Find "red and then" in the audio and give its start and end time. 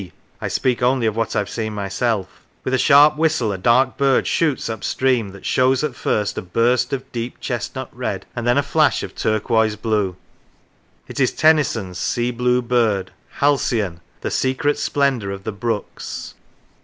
7.95-8.57